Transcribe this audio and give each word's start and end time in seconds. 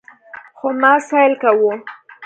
خو 0.57 0.67
ما 0.81 0.93
سيل 1.09 1.31
کاوه. 1.41 1.73